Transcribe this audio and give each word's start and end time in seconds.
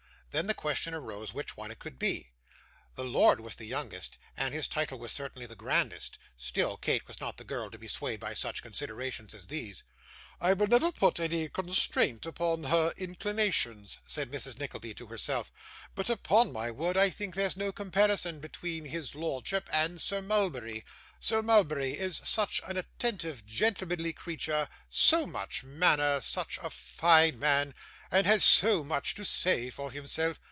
Then 0.33 0.47
the 0.47 0.53
question 0.53 0.93
arose, 0.93 1.33
which 1.33 1.57
one 1.57 1.75
could 1.75 1.95
it 1.95 1.99
be. 1.99 2.31
The 2.95 3.03
lord 3.03 3.41
was 3.41 3.57
the 3.57 3.65
youngest, 3.67 4.17
and 4.37 4.53
his 4.53 4.65
title 4.69 4.97
was 4.97 5.11
certainly 5.11 5.45
the 5.45 5.57
grandest; 5.57 6.17
still 6.37 6.77
Kate 6.77 7.05
was 7.05 7.19
not 7.19 7.35
the 7.35 7.43
girl 7.43 7.69
to 7.69 7.77
be 7.77 7.89
swayed 7.89 8.21
by 8.21 8.33
such 8.33 8.63
considerations 8.63 9.33
as 9.33 9.47
these. 9.47 9.83
'I 10.39 10.53
will 10.53 10.67
never 10.67 10.89
put 10.93 11.19
any 11.19 11.49
constraint 11.49 12.25
upon 12.25 12.63
her 12.63 12.93
inclinations,' 12.95 13.99
said 14.07 14.31
Mrs. 14.31 14.57
Nickleby 14.57 14.93
to 14.93 15.07
herself; 15.07 15.51
'but 15.95 16.09
upon 16.09 16.53
my 16.53 16.71
word 16.71 16.95
I 16.95 17.09
think 17.09 17.35
there's 17.35 17.57
no 17.57 17.73
comparison 17.73 18.39
between 18.39 18.85
his 18.85 19.13
lordship 19.13 19.67
and 19.69 20.01
Sir 20.01 20.21
Mulberry 20.21 20.85
Sir 21.19 21.41
Mulberry 21.41 21.99
is 21.99 22.15
such 22.23 22.61
an 22.65 22.77
attentive 22.77 23.45
gentlemanly 23.45 24.13
creature, 24.13 24.69
so 24.87 25.27
much 25.27 25.65
manner, 25.65 26.21
such 26.21 26.57
a 26.63 26.69
fine 26.69 27.37
man, 27.37 27.75
and 28.13 28.27
has 28.27 28.43
so 28.43 28.83
much 28.83 29.15
to 29.15 29.23
say 29.23 29.69
for 29.69 29.89
himself. 29.89 30.37